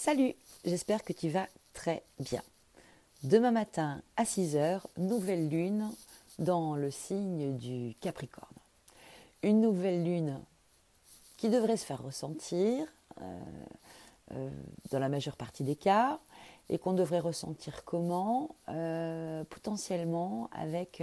[0.00, 2.40] Salut, j'espère que tu vas très bien.
[3.24, 5.90] Demain matin à 6h, nouvelle lune
[6.38, 8.46] dans le signe du Capricorne.
[9.42, 10.38] Une nouvelle lune
[11.36, 12.86] qui devrait se faire ressentir
[13.20, 13.40] euh,
[14.36, 14.50] euh,
[14.92, 16.20] dans la majeure partie des cas
[16.68, 21.02] et qu'on devrait ressentir comment euh, Potentiellement avec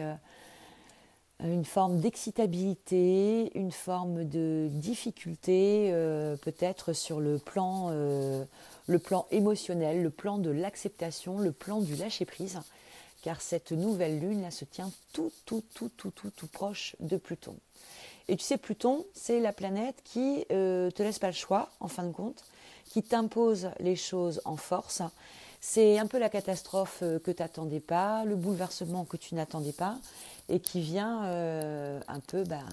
[1.44, 8.46] une forme d'excitabilité, une forme de difficulté, euh, peut-être sur le plan, euh,
[8.88, 12.60] le plan émotionnel, le plan de l'acceptation, le plan du lâcher-prise,
[13.22, 17.18] car cette nouvelle lune là se tient tout, tout, tout, tout, tout, tout proche de
[17.18, 17.56] Pluton.
[18.28, 21.88] Et tu sais, Pluton, c'est la planète qui euh, te laisse pas le choix, en
[21.88, 22.44] fin de compte,
[22.86, 25.02] qui t'impose les choses en force.
[25.62, 29.98] C'est un peu la catastrophe que tu n'attendais pas, le bouleversement que tu n'attendais pas
[30.50, 32.64] et qui vient euh, un peu ben,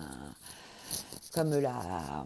[1.33, 2.25] comme, la,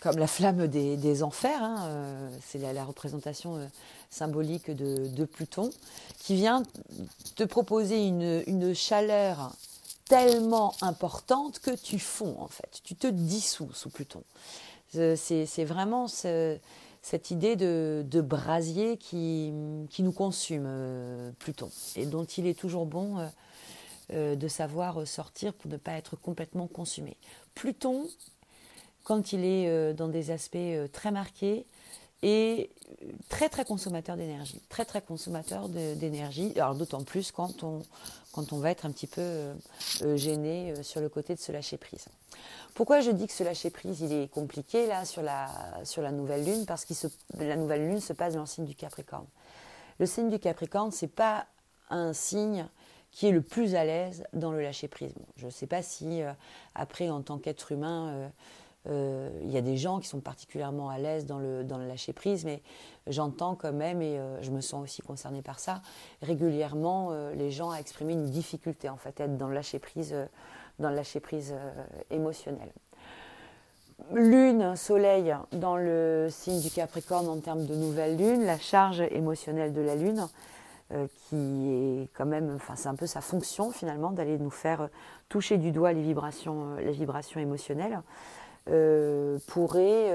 [0.00, 3.66] comme la flamme des, enfers, hein, euh, c'est la, représentation euh,
[4.10, 5.70] symbolique de, Pluton,
[6.18, 6.62] qui vient
[7.36, 9.52] te proposer une, une chaleur
[10.08, 14.22] tellement importante que tu fonds en fait, tu te dissous sous Pluton.
[14.92, 16.06] C'est vraiment
[17.06, 19.52] cette idée de, brasier qui,
[19.90, 20.68] qui, nous consume,
[21.38, 23.28] Pluton, et dont il est toujours bon
[24.12, 27.16] euh, de savoir sortir pour ne pas être complètement consumé.
[27.56, 28.06] Pluton,
[29.02, 31.66] quand il est euh, dans des aspects euh, très marqués,
[32.22, 32.70] est
[33.28, 37.82] très très consommateur d'énergie, très très consommateur d'énergie, alors d'autant plus quand on,
[38.32, 39.52] quand on va être un petit peu
[40.14, 42.06] gêné sur le côté de se lâcher prise.
[42.74, 45.48] Pourquoi je dis que ce lâcher prise il est compliqué là sur la,
[45.84, 46.66] sur la nouvelle lune?
[46.66, 46.94] Parce que
[47.38, 49.26] la nouvelle lune se passe dans le signe du Capricorne.
[49.98, 51.46] Le signe du Capricorne, c'est pas
[51.88, 52.66] un signe
[53.12, 55.14] qui est le plus à l'aise dans le lâcher-prise.
[55.36, 56.32] je ne sais pas si, euh,
[56.74, 58.30] après, en tant qu'être humain,
[58.88, 61.78] euh, euh, il y a des gens qui sont particulièrement à l'aise dans le, dans
[61.78, 62.62] le lâcher-prise, mais
[63.06, 65.82] j'entends quand même, et je me sens aussi concernée par ça,
[66.22, 70.14] régulièrement les gens à exprimer une difficulté, en fait, à être dans le lâcher-prise,
[70.78, 71.54] dans le lâcher-prise
[72.10, 72.72] émotionnel.
[74.12, 79.72] Lune, soleil dans le signe du Capricorne en termes de nouvelle lune, la charge émotionnelle
[79.72, 80.26] de la lune,
[80.92, 84.82] euh, qui est quand même, enfin c'est un peu sa fonction finalement d'aller nous faire
[84.82, 84.86] euh,
[85.28, 88.00] toucher du doigt les vibrations, euh, les vibrations émotionnelles,
[89.46, 90.12] pourrait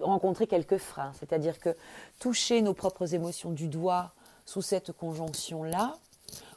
[0.00, 1.12] rencontrer quelques freins.
[1.18, 1.76] C'est-à-dire que
[2.18, 4.12] toucher nos propres émotions du doigt
[4.44, 5.96] sous cette conjonction-là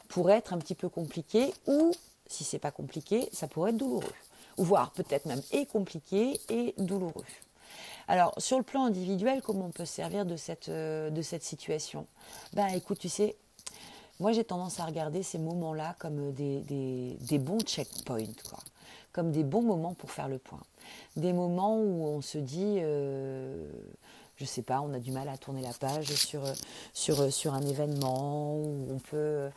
[0.08, 1.92] pourrait être un petit peu compliqué ou,
[2.28, 4.14] si c'est pas compliqué, ça pourrait être douloureux.
[4.58, 7.26] Ou voire peut-être même et compliqué et douloureux.
[8.08, 11.44] Alors, sur le plan individuel, comment on peut se servir de cette, euh, de cette
[11.44, 12.06] situation?
[12.54, 13.36] Ben, écoute, tu sais,
[14.20, 18.60] moi j'ai tendance à regarder ces moments-là comme des, des, bons checkpoints, quoi.
[19.16, 20.60] Comme des bons moments pour faire le point.
[21.16, 23.66] Des moments où on se dit, euh,
[24.36, 26.42] je sais pas, on a du mal à tourner la page sur,
[26.92, 29.50] sur, sur un événement, où on peut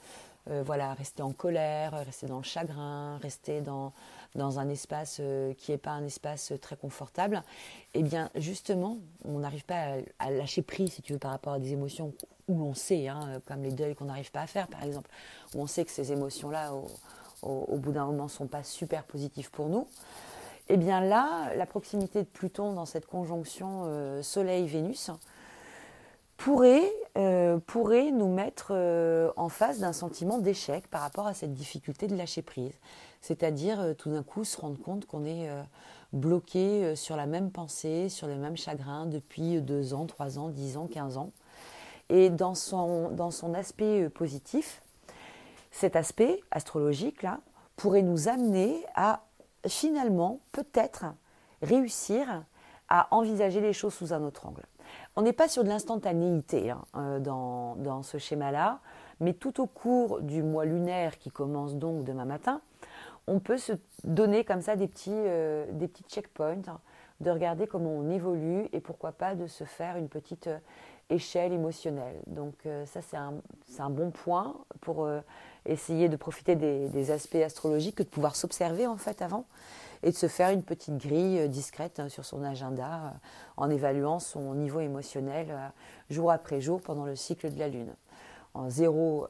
[0.51, 3.93] euh, voilà, rester en colère, rester dans le chagrin, rester dans,
[4.37, 7.43] dans un espace euh, qui n'est pas un espace très confortable,
[7.95, 11.59] eh bien justement, on n'arrive pas à, lâcher prise, si tu veux, par rapport à
[11.59, 12.15] des émotions
[12.47, 15.11] où on sait, hein, comme les deuils qu'on n'arrive pas à faire, par exemple,
[15.57, 16.73] où on sait que ces émotions-là,
[17.43, 19.87] au, bout d'un moment, sont pas super positives pour nous.
[20.69, 25.11] Eh bien là, la proximité de Pluton dans cette conjonction euh, Soleil-Vénus
[26.37, 28.73] pourrait, euh, pourrait nous mettre
[29.37, 32.75] en face d'un sentiment d'échec par rapport à cette difficulté de lâcher prise
[33.21, 35.63] c'est-à-dire euh, tout d'un coup se rendre compte qu'on est euh,
[36.13, 40.49] bloqué euh, sur la même pensée, sur le même chagrin depuis deux ans, trois ans,
[40.49, 41.33] dix ans, quinze ans.
[42.11, 44.83] Et dans son, dans son aspect positif,
[45.71, 47.41] cet aspect astrologique là
[47.77, 49.23] pourrait nous amener à
[49.67, 51.07] finalement peut-être
[51.63, 52.45] réussir
[52.89, 54.65] à envisager les choses sous un autre angle.
[55.17, 58.81] On n'est pas sur de l'instantanéité hein, dans, dans, ce schéma-là,
[59.21, 62.63] mais tout au cours du mois lunaire qui commence donc demain matin,
[63.27, 63.73] on peut se
[64.05, 65.67] donner comme ça des petits, euh,
[66.09, 66.81] checkpoints, hein,
[67.21, 70.59] de regarder comment on évolue et pourquoi pas de se faire une petite euh,
[71.11, 72.17] échelle émotionnelle.
[72.27, 73.35] Donc euh, ça c'est un,
[73.79, 75.09] un, bon point pour
[75.67, 79.45] essayer de profiter des, aspects astrologiques que de pouvoir s'observer en fait avant
[80.03, 83.15] et de se faire une petite grille discrète hein, sur son agenda
[83.57, 85.73] en évaluant son niveau émotionnel
[86.11, 87.95] jour après jour pendant le cycle de la Lune
[88.55, 89.27] en zéro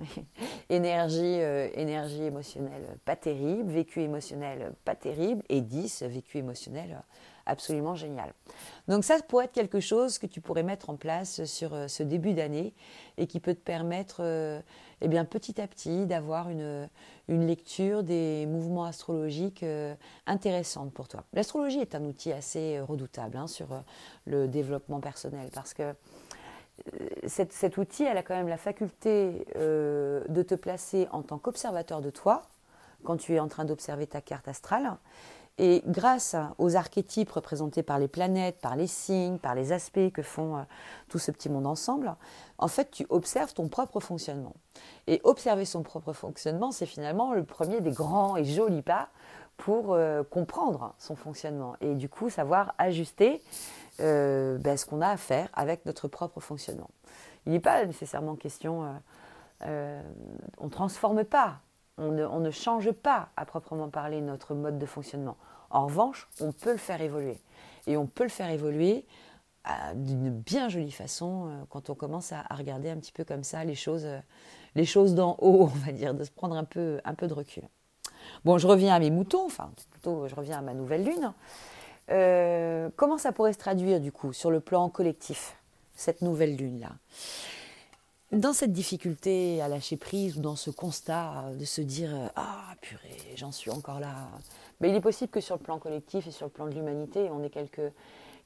[0.00, 0.04] euh,
[0.70, 7.02] énergie, euh, énergie émotionnelle pas terrible, vécu émotionnel pas terrible, et 10 vécu émotionnel
[7.46, 8.32] absolument génial.
[8.88, 12.02] Donc ça pourrait être quelque chose que tu pourrais mettre en place sur euh, ce
[12.02, 12.74] début d'année
[13.16, 14.60] et qui peut te permettre euh,
[15.00, 16.88] eh bien, petit à petit d'avoir une,
[17.28, 19.94] une, lecture des mouvements astrologiques euh,
[20.26, 21.24] intéressante pour toi.
[21.32, 23.68] L'astrologie est un outil assez redoutable hein, sur
[24.26, 25.94] le développement personnel parce que
[27.26, 32.10] cet, outil, elle a quand même la faculté de te placer en tant qu'observateur de
[32.10, 32.42] toi
[33.04, 34.96] quand tu es en train d'observer ta carte astrale
[35.58, 40.22] et grâce aux archétypes représentés par les planètes, par les signes, par les aspects que
[40.22, 40.62] font euh,
[41.08, 42.14] tout ce petit monde ensemble,
[42.58, 44.54] en fait, tu observes ton propre fonctionnement.
[45.06, 49.08] Et observer son propre fonctionnement, c'est finalement le premier des grands et jolis pas
[49.58, 53.42] pour euh, comprendre son fonctionnement et du coup savoir ajuster
[54.00, 56.90] euh, ben, ce qu'on a à faire avec notre propre fonctionnement.
[57.44, 59.00] Il n'est pas nécessairement question,
[59.60, 61.60] on ne transforme pas
[61.98, 65.36] on ne, change pas, à proprement parler, notre mode de fonctionnement.
[65.70, 67.38] En revanche, on peut le faire évoluer.
[67.86, 69.04] Et on peut le faire évoluer
[69.68, 73.44] euh, d'une bien jolie façon euh, quand on commence à, regarder un petit peu comme
[73.44, 74.18] ça les choses, euh,
[74.74, 77.34] les choses d'en haut, on va dire, de se prendre un peu, un peu de
[77.34, 77.62] recul.
[78.44, 81.32] Bon, je reviens à mes moutons, enfin plutôt je reviens à ma nouvelle lune.
[82.96, 85.56] comment ça pourrait se traduire du coup sur le plan collectif,
[85.94, 86.90] cette nouvelle lune-là?
[88.32, 93.34] Dans cette difficulté à lâcher prise ou dans ce constat de se dire Ah, purée,
[93.36, 94.28] j'en suis encore là.
[94.80, 97.28] Mais il est possible que sur le plan collectif et sur le plan de l'humanité,
[97.30, 97.92] on ait quelques,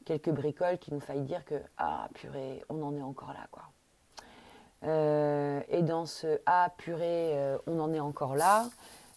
[0.05, 3.47] quelques bricoles qui nous faillent dire que Ah, purée, on en est encore là.
[3.51, 3.63] quoi.
[4.85, 8.69] Euh, et dans ce Ah, purée, euh, on en est encore là,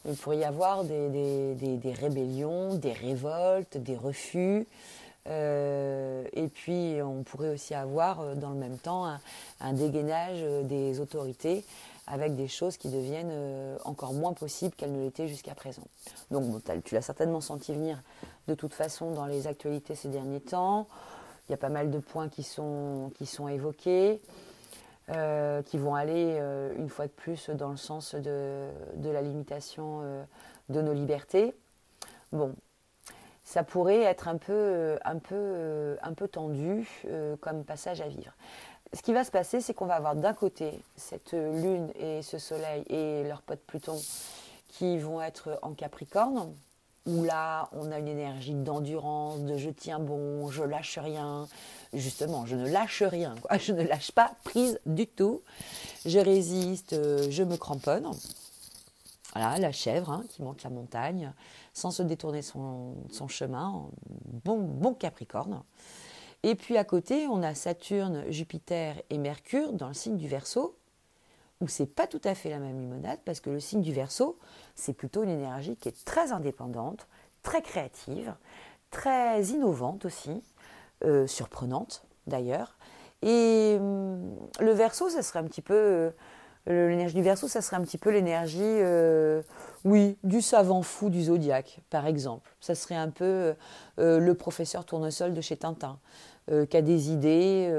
[0.08, 1.10] il pourrait y avoir des,
[1.56, 4.66] des, des rébellions, des révoltes, des refus.
[5.28, 9.06] Euh, et puis, on pourrait aussi avoir euh, dans le même temps
[9.60, 11.64] un, dégainage euh, des autorités
[12.08, 13.32] avec des choses qui deviennent
[13.84, 15.84] encore moins possibles qu'elles ne l'étaient jusqu'à présent.
[16.32, 16.44] Donc,
[16.84, 18.02] tu l'as certainement senti venir
[18.48, 20.88] de toute façon dans les actualités ces derniers temps.
[21.48, 24.22] Il y a pas mal de points qui sont, qui sont évoqués,
[25.08, 26.42] qui vont aller
[26.80, 30.02] une fois de plus dans le sens de, de la limitation
[30.70, 31.54] de nos libertés.
[32.32, 32.56] Bon,
[33.50, 38.00] ça pourrait être un peu, euh, un peu, euh, un peu tendu euh, comme passage
[38.00, 38.32] à vivre.
[38.94, 42.38] Ce qui va se passer, c'est qu'on va avoir d'un côté cette lune et ce
[42.38, 44.00] soleil et leur pote Pluton
[44.68, 46.54] qui vont être en Capricorne,
[47.08, 51.48] où là, on a une énergie d'endurance, de je tiens bon, je lâche rien.
[51.94, 55.42] Justement, je ne lâche rien, je ne lâche pas prise du tout.
[56.06, 56.96] Je résiste,
[57.32, 58.12] je me cramponne.
[59.34, 61.34] Voilà, la chèvre hein, qui monte la montagne
[61.74, 62.96] sans se détourner son,
[63.28, 63.88] chemin,
[64.44, 65.62] bon, bon Capricorne.
[66.44, 70.78] Et puis à côté, on a Saturne, Jupiter et Mercure dans le signe du Verseau,
[71.62, 74.40] où c'est pas tout à fait la même limonade, parce que le signe du Verseau,
[74.76, 77.08] c'est plutôt une énergie qui est très indépendante,
[77.44, 78.34] très créative,
[78.90, 80.42] très innovante aussi,
[81.04, 82.78] euh, surprenante d'ailleurs.
[83.22, 86.12] Et hum, le Verseau, ça serait un petit peu euh,
[86.74, 89.42] l'énergie du Verseau, ça serait un petit peu l'énergie, euh,
[89.86, 92.50] oui, du savant fou du zodiaque, par exemple.
[92.60, 93.56] Ça serait un peu
[94.00, 95.98] euh, le professeur tournesol de chez Tintin,
[96.52, 97.72] euh, qui a des idées,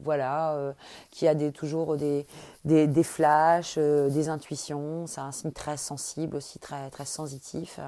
[0.00, 0.74] voilà,
[1.10, 2.26] qui a toujours des,
[2.64, 5.06] des, des flashs, des intuitions.
[5.06, 7.80] C'est un signe très sensible aussi, très, très sensitif.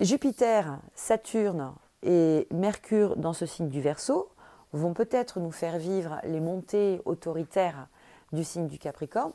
[0.00, 1.72] Jupiter, Saturne
[2.04, 4.30] et Mercure dans ce signe du Verseau
[4.72, 7.88] vont peut-être nous faire vivre les montées autoritaires
[8.32, 9.32] du signe du Capricorne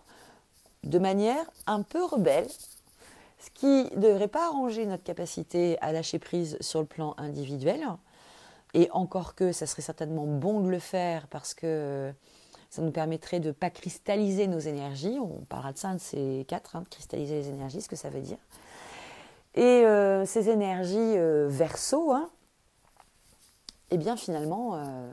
[0.83, 2.47] de manière un peu rebelle,
[3.39, 7.85] ce qui ne devrait pas arranger notre capacité à lâcher prise sur le plan individuel.
[8.73, 12.11] Et encore que ça serait certainement bon de le faire parce que
[12.69, 15.19] ça nous permettrait de ne pas cristalliser nos énergies.
[15.21, 18.09] On parlera de ça, de ces quatre, hein, de cristalliser les énergies, ce que ça
[18.09, 18.39] veut dire.
[19.53, 22.31] Et euh, ces énergies euh, verso, hein,
[23.91, 25.11] eh bien finalement, euh,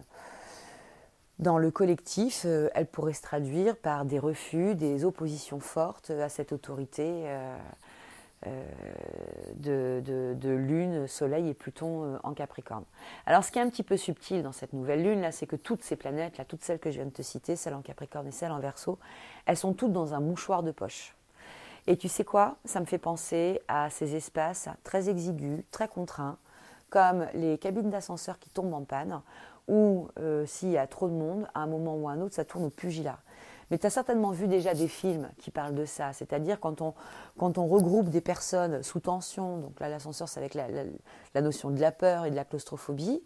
[1.40, 6.28] dans le collectif, euh, elle pourrait se traduire par des refus, des oppositions fortes à
[6.28, 7.56] cette autorité euh,
[8.46, 10.00] euh,
[10.34, 12.84] de, Lune, Soleil et Pluton en Capricorne.
[13.24, 15.56] Alors ce qui est un petit peu subtil dans cette nouvelle Lune, là, c'est que
[15.56, 18.26] toutes ces planètes, là, toutes celles que je viens de te citer, celles en Capricorne
[18.26, 18.98] et celles en Verseau,
[19.46, 21.16] elles sont toutes dans un mouchoir de poche.
[21.86, 22.56] Et tu sais quoi?
[22.66, 26.36] Ça me fait penser à ces espaces très exigus, très contraints,
[26.90, 29.22] comme les cabines d'ascenseur qui tombent en panne,
[29.68, 32.34] ou euh, s'il y a trop de monde, à un moment ou à un autre,
[32.34, 33.18] ça tourne au pugilat.
[33.70, 36.92] Mais tu as certainement vu déjà des films qui parlent de ça, c'est-à-dire quand on,
[37.38, 41.80] quand on regroupe des personnes sous tension, donc là l'ascenseur c'est avec la, notion de
[41.80, 43.22] la peur et de la claustrophobie,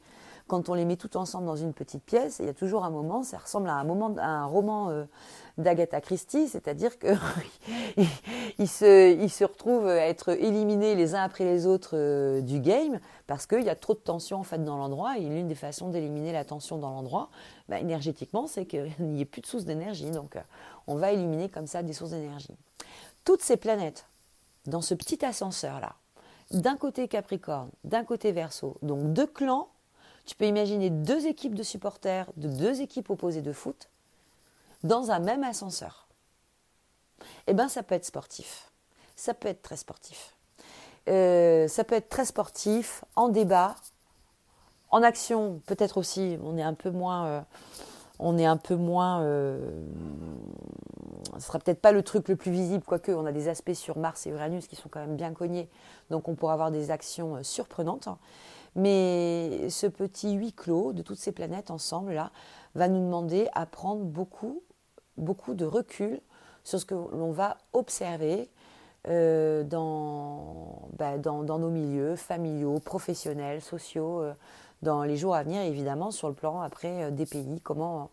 [0.46, 2.90] quand on les met tout ensemble dans une petite pièce, il y a toujours un
[2.90, 5.04] moment, ça ressemble à un moment, à roman euh,
[5.56, 7.16] d'Agatha Christie, c'est-à-dire qu'ils
[8.58, 12.60] il se, il se retrouvent à être éliminés les uns après les autres euh, du
[12.60, 15.18] game parce qu'il y a trop de tension en fait dans l'endroit.
[15.18, 17.30] Et l'une des façons d'éliminer la tension dans l'endroit,
[17.68, 20.10] bah, énergétiquement, c'est qu'il n'y ait plus de source d'énergie.
[20.10, 20.40] Donc, euh,
[20.86, 22.54] on va éliminer comme ça des sources d'énergie.
[23.24, 24.06] Toutes ces planètes
[24.66, 25.94] dans ce petit ascenseur là,
[26.50, 29.68] d'un côté Capricorne, d'un côté Verseau, donc deux clans.
[30.26, 33.88] Tu peux imaginer deux équipes de supporters de deux équipes opposées de foot
[34.82, 36.03] dans un même ascenseur.
[37.46, 38.70] Eh bien, ça peut être sportif.
[39.16, 40.34] Ça peut être très sportif.
[41.08, 43.76] Euh, ça peut être très sportif, en débat,
[44.90, 46.38] en action, peut-être aussi.
[46.42, 47.26] On est un peu moins.
[47.26, 47.40] Euh,
[48.18, 49.22] on est un peu moins.
[49.22, 49.58] Euh,
[51.38, 53.98] ce sera peut-être pas le truc le plus visible, quoique on a des aspects sur
[53.98, 55.68] Mars et Uranus qui sont quand même bien cognés,
[56.10, 58.08] donc on pourra avoir des actions surprenantes.
[58.76, 62.30] Mais ce petit huis clos de toutes ces planètes ensemble là
[62.74, 64.62] va nous demander à prendre beaucoup
[65.16, 66.20] beaucoup de recul
[66.64, 68.50] sur ce que l'on va observer
[69.08, 69.64] euh,
[70.98, 74.32] bah, dans, nos milieux familiaux, professionnels, sociaux, euh,
[74.80, 78.10] dans les jours à venir, évidemment, sur le plan après euh, des pays, comment,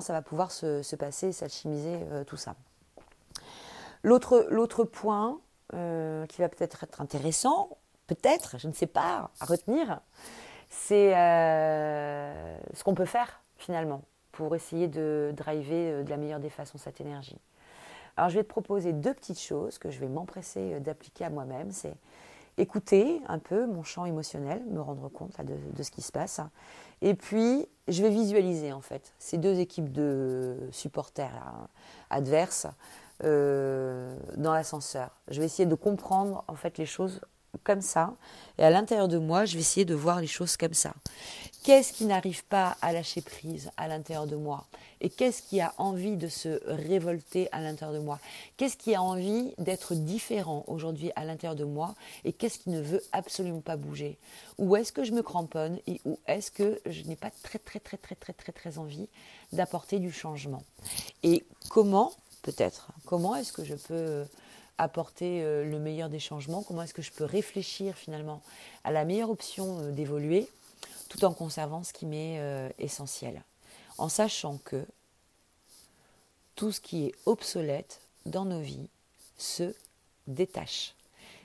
[0.00, 2.54] ça va pouvoir se, se passer, s'alchimiser, tout ça.
[4.02, 7.76] L'autre point qui va peut-être être intéressant,
[8.06, 10.00] peut-être, je ne sais pas, à retenir,
[10.70, 16.78] c'est ce qu'on peut faire finalement pour essayer de driver de la meilleure des façons
[16.78, 17.38] cette énergie.
[18.16, 21.30] Alors je vais te proposer deux petites choses que je vais m'empresser euh, d'appliquer à
[21.30, 21.70] moi-même.
[21.72, 21.94] C'est
[22.58, 26.40] écouter un peu mon champ émotionnel, me rendre compte de, ce qui se passe.
[27.02, 31.32] Et puis, je vais visualiser en fait ces deux équipes de supporters
[32.10, 32.68] adverses
[33.24, 35.10] euh, dans l'ascenseur.
[35.28, 37.20] Je vais essayer de comprendre en fait les choses
[37.62, 38.14] comme ça.
[38.58, 40.94] Et à l'intérieur de moi, je vais essayer de voir les choses comme ça.
[41.64, 44.66] Qu'est-ce qui n'arrive pas à lâcher prise à l'intérieur de moi
[45.00, 48.20] Et qu'est-ce qui a envie de se révolter à l'intérieur de moi
[48.58, 51.94] Qu'est-ce qui a envie d'être différent aujourd'hui à l'intérieur de moi
[52.24, 54.18] Et qu'est-ce qui ne veut absolument pas bouger
[54.58, 57.80] Où est-ce que je me cramponne et où est-ce que je n'ai pas très très
[57.80, 59.08] très très très très très envie
[59.54, 60.64] d'apporter du changement
[61.22, 64.26] Et comment, peut-être, comment est-ce que je peux
[64.76, 68.42] apporter euh, le meilleur des changements, comment est-ce que je peux réfléchir finalement
[68.82, 70.46] à la meilleure option euh, d'évoluer
[71.14, 73.42] tout en conservant ce qui m'est euh, essentiel,
[73.98, 74.84] en sachant que
[76.56, 78.88] tout ce qui est obsolète dans nos vies
[79.38, 79.74] se
[80.26, 80.94] détache.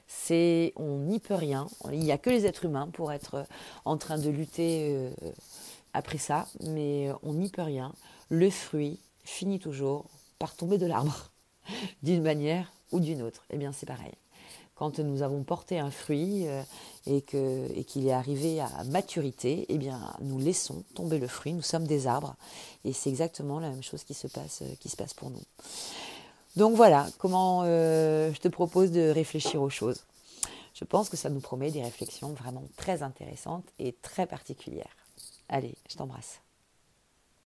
[0.08, 1.68] C'est, on n'y peut rien.
[1.92, 3.46] Il n'y a que les êtres humains pour être
[3.86, 5.12] en train de lutter
[5.94, 7.94] après ça, mais on n'y peut rien.
[8.30, 10.06] Le fruit finit toujours
[10.40, 11.30] par tomber de l'arbre,
[12.04, 13.46] d'une manière ou d'une autre.
[13.52, 14.14] Eh bien, c'est pareil.
[14.80, 16.64] Quand nous avons porté un fruit euh,
[17.06, 17.22] et
[17.84, 21.52] qu'il est arrivé à maturité, eh bien, nous laissons tomber le fruit.
[21.52, 22.38] Nous sommes des arbres
[22.86, 25.44] et c'est exactement la même chose qui se passe, euh, pour nous.
[26.56, 30.06] Donc voilà comment euh, je te propose de réfléchir aux choses.
[30.74, 34.96] Je pense que ça nous promet des réflexions vraiment très intéressantes et très particulières.
[35.50, 36.40] Allez, je t'embrasse.